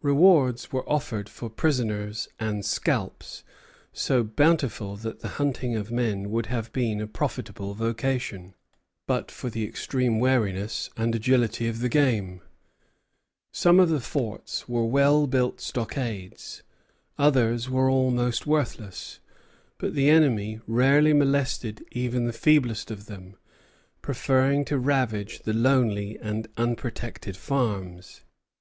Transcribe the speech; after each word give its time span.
Rewards 0.00 0.70
were 0.70 0.88
offered 0.88 1.28
for 1.28 1.50
prisoners 1.50 2.28
and 2.38 2.64
scalps, 2.64 3.42
so 3.92 4.22
bountiful 4.22 4.94
that 4.98 5.18
the 5.22 5.26
hunting 5.42 5.74
of 5.74 5.90
men 5.90 6.30
would 6.30 6.46
have 6.46 6.72
been 6.72 7.00
a 7.00 7.08
profitable 7.08 7.74
vocation, 7.74 8.54
but 9.08 9.28
for 9.32 9.50
the 9.50 9.64
extreme 9.64 10.20
wariness 10.20 10.88
and 10.96 11.16
agility 11.16 11.66
of 11.66 11.80
the 11.80 11.88
game. 11.88 12.42
Some 13.50 13.80
of 13.80 13.88
the 13.88 13.98
forts 13.98 14.68
were 14.68 14.86
well 14.86 15.26
built 15.26 15.60
stockades; 15.60 16.62
others 17.18 17.68
were 17.68 17.90
almost 17.90 18.46
worthless; 18.46 19.18
but 19.78 19.94
the 19.96 20.08
enemy 20.08 20.60
rarely 20.68 21.12
molested 21.12 21.84
even 21.90 22.24
the 22.26 22.32
feeblest 22.32 22.92
of 22.92 23.06
them, 23.06 23.34
preferring 24.00 24.64
to 24.66 24.78
ravage 24.78 25.40
the 25.40 25.52
lonely 25.52 26.20
and 26.20 26.46
unprotected 26.56 27.36
farms. 27.36 28.20